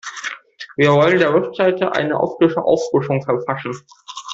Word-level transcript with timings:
Wir 0.77 0.91
wollen 0.93 1.19
der 1.19 1.31
Website 1.31 1.79
eine 1.83 2.19
optische 2.19 2.59
Auffrischung 2.59 3.21
verpassen. 3.21 3.71